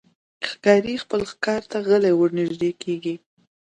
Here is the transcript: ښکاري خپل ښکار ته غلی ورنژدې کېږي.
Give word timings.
ښکاري 0.49 0.95
خپل 1.03 1.21
ښکار 1.31 1.61
ته 1.71 1.77
غلی 1.87 2.13
ورنژدې 2.15 2.71
کېږي. 2.83 3.15